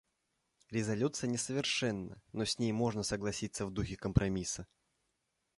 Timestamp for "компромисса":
3.97-4.65